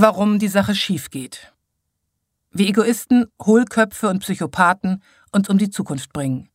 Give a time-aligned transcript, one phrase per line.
[0.00, 1.52] warum die Sache schief geht.
[2.50, 6.48] Wie Egoisten, Hohlköpfe und Psychopathen uns um die Zukunft bringen.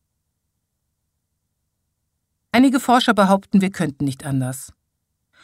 [2.52, 4.72] Einige Forscher behaupten, wir könnten nicht anders.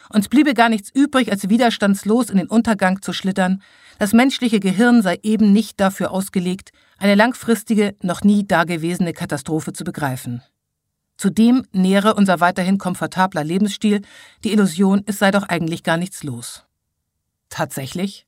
[0.09, 3.61] Uns bliebe gar nichts übrig, als widerstandslos in den Untergang zu schlittern.
[3.99, 9.83] Das menschliche Gehirn sei eben nicht dafür ausgelegt, eine langfristige, noch nie dagewesene Katastrophe zu
[9.83, 10.41] begreifen.
[11.17, 14.01] Zudem nähere unser weiterhin komfortabler Lebensstil
[14.43, 16.65] die Illusion, es sei doch eigentlich gar nichts los.
[17.51, 18.25] Tatsächlich?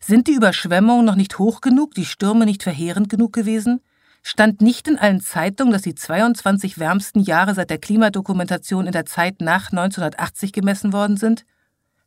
[0.00, 3.80] Sind die Überschwemmungen noch nicht hoch genug, die Stürme nicht verheerend genug gewesen?
[4.22, 9.06] Stand nicht in allen Zeitungen, dass die 22 wärmsten Jahre seit der Klimadokumentation in der
[9.06, 11.46] Zeit nach 1980 gemessen worden sind?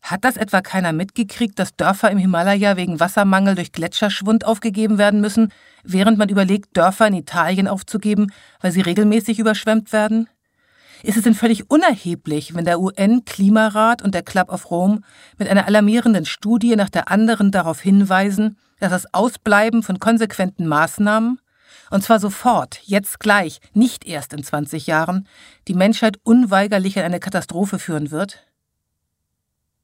[0.02, 5.22] Hat das etwa keiner mitgekriegt, dass Dörfer im Himalaya wegen Wassermangel durch Gletscherschwund aufgegeben werden
[5.22, 5.52] müssen,
[5.84, 10.28] während man überlegt, Dörfer in Italien aufzugeben, weil sie regelmäßig überschwemmt werden?
[11.04, 15.02] Ist es denn völlig unerheblich, wenn der UN-Klimarat und der Club of Rome
[15.38, 21.40] mit einer alarmierenden Studie nach der anderen darauf hinweisen, dass das Ausbleiben von konsequenten Maßnahmen,
[21.90, 25.28] und zwar sofort, jetzt gleich, nicht erst in 20 Jahren,
[25.68, 28.46] die Menschheit unweigerlich in eine Katastrophe führen wird?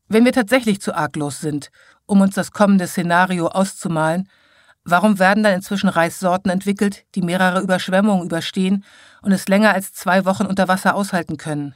[0.08, 1.70] Wenn wir tatsächlich zu arglos sind,
[2.06, 4.28] um uns das kommende Szenario auszumalen,
[4.86, 8.84] warum werden dann inzwischen Reissorten entwickelt, die mehrere Überschwemmungen überstehen
[9.22, 11.76] und es länger als zwei Wochen unter Wasser aushalten können?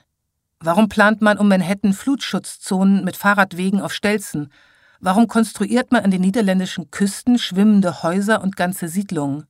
[0.59, 4.51] Warum plant man um Manhattan Flutschutzzonen mit Fahrradwegen auf Stelzen?
[4.99, 9.45] Warum konstruiert man an den niederländischen Küsten schwimmende Häuser und ganze Siedlungen?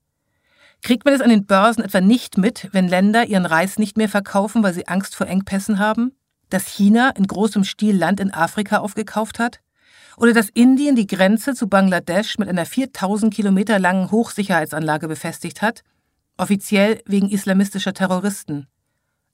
[0.82, 4.10] Kriegt man es an den Börsen etwa nicht mit, wenn Länder ihren Reis nicht mehr
[4.10, 6.12] verkaufen, weil sie Angst vor Engpässen haben?
[6.50, 9.60] Dass China in großem Stil Land in Afrika aufgekauft hat?
[10.18, 15.84] Oder dass Indien die Grenze zu Bangladesch mit einer 4000 Kilometer langen Hochsicherheitsanlage befestigt hat?
[16.38, 18.68] Offiziell wegen islamistischer Terroristen.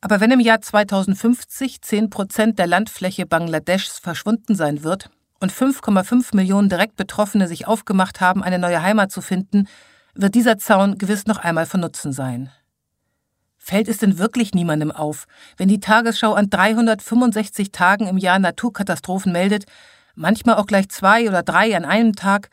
[0.02, 6.36] Aber wenn im Jahr 2050 10 Prozent der Landfläche Bangladeschs verschwunden sein wird und 5,5
[6.36, 9.70] Millionen direkt Betroffene sich aufgemacht haben, eine neue Heimat zu finden,
[10.16, 12.52] wird dieser Zaun gewiss noch einmal von Nutzen sein.
[13.58, 19.32] Fällt es denn wirklich niemandem auf, wenn die Tagesschau an 365 Tagen im Jahr Naturkatastrophen
[19.32, 19.64] meldet,
[20.15, 22.49] manchmal auch gleich zwei oder drei an einem Tag,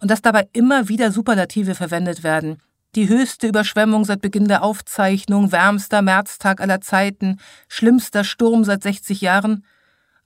[0.00, 2.58] und dass dabei immer wieder Superlative verwendet werden?
[2.94, 9.20] Die höchste Überschwemmung seit Beginn der Aufzeichnung, wärmster Märztag aller Zeiten, schlimmster Sturm seit 60
[9.22, 9.64] Jahren,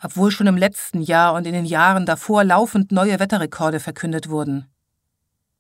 [0.03, 4.67] obwohl schon im letzten Jahr und in den Jahren davor laufend neue Wetterrekorde verkündet wurden.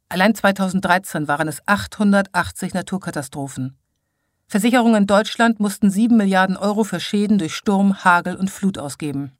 [0.08, 3.76] Allein 2013 waren es 880 Naturkatastrophen.
[4.48, 9.32] Versicherungen in Deutschland mussten 7 Milliarden Euro für Schäden durch Sturm, Hagel und Flut ausgeben.